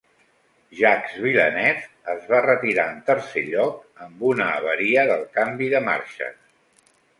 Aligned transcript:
Jacques 0.77 1.11
Villeneuve 1.25 1.83
es 2.13 2.23
va 2.31 2.39
retirar 2.47 2.87
en 2.95 3.05
tercer 3.11 3.45
lloc 3.51 4.03
amb 4.07 4.27
una 4.33 4.49
avaria 4.57 5.07
del 5.13 5.25
canvi 5.39 5.71
de 5.77 5.85
marxes. 5.93 6.45